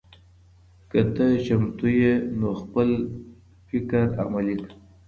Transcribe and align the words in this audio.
که 0.91 0.99
ته 1.15 1.25
چمتو 1.45 1.87
یې 1.99 2.13
نو 2.39 2.49
خپل 2.61 2.89
فکر 3.67 4.05
عملي 4.23 4.55
کړه. 4.61 4.75